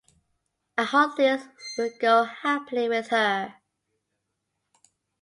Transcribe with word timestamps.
I 0.79 0.83
hope 0.85 1.15
things 1.15 1.43
will 1.77 1.91
go 1.99 2.23
happily 2.23 2.89
with 2.89 3.09
her. 3.09 3.53